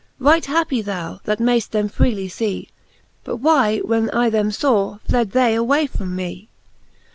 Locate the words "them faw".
4.31-4.97